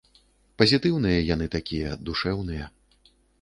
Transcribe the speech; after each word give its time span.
Пазітыўныя 0.61 1.19
яны 1.33 1.49
такія, 1.57 1.93
душэўныя. 2.09 2.73